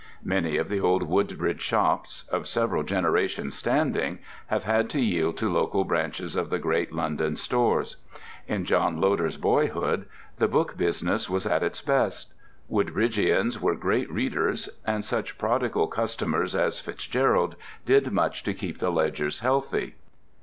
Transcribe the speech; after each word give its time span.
Many 0.23 0.57
of 0.57 0.67
the 0.67 0.79
old 0.79 1.03
Woodbridge 1.03 1.61
shops, 1.61 2.23
of 2.31 2.47
several 2.47 2.81
generations' 2.81 3.53
standing, 3.55 4.17
have 4.47 4.63
had 4.63 4.89
to 4.89 4.99
yield 4.99 5.37
to 5.37 5.47
local 5.53 5.83
branches 5.85 6.35
of 6.35 6.49
the 6.49 6.57
great 6.57 6.91
London 6.91 7.35
"stores." 7.35 7.97
In 8.47 8.65
John 8.65 8.99
Loder's 8.99 9.37
boyhood 9.37 10.07
the 10.39 10.47
book 10.47 10.75
business 10.75 11.29
was 11.29 11.45
at 11.45 11.61
its 11.61 11.83
best. 11.83 12.33
Woodbridgians 12.67 13.61
were 13.61 13.75
great 13.75 14.11
readers, 14.11 14.69
and 14.87 15.05
such 15.05 15.37
prodigal 15.37 15.87
customers 15.87 16.55
as 16.55 16.79
FitzGerald 16.81 17.53
did 17.85 18.11
much 18.11 18.41
to 18.45 18.55
keep 18.55 18.79
the 18.79 18.89
ledgers 18.91 19.41
healthy. 19.41 19.93